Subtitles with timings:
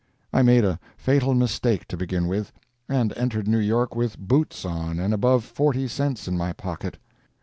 [0.33, 2.51] I made a fatal mistake to begin with,
[2.89, 6.97] and entered New York with boots on and above forty cents in my pocket.